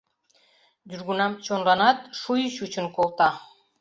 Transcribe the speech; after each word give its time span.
Южгунам 0.93 1.33
чонланат 1.45 1.99
шуй 2.19 2.41
чучын 2.55 2.87
колта. 2.95 3.29